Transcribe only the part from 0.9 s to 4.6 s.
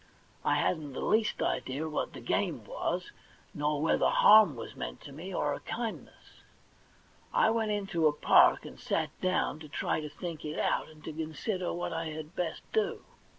the least idea what the game was, nor whether harm